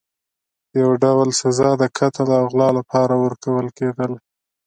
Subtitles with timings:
[0.81, 4.17] یو ډول سزا د قتل او غلا لپاره ورکول کېدله.